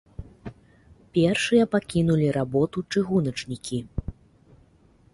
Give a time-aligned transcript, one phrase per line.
[1.17, 3.79] Першыя пакінулі работу чыгуначнікі.